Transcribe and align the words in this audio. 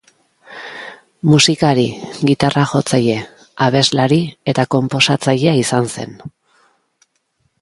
Musikari, 1.31 1.83
gitarra-jotzaile, 2.31 3.19
abeslari 3.67 4.21
eta 4.55 4.69
konposatzailea 4.77 5.55
izan 5.63 5.91
zen. 5.99 6.21